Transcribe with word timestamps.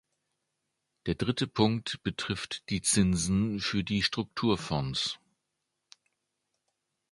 Der 1.05 1.13
dritte 1.13 1.45
Punkt 1.45 2.01
betrifft 2.01 2.67
die 2.71 2.81
Zinsen 2.81 3.59
für 3.59 3.83
die 3.83 4.01
Strukturfonds. 4.01 5.19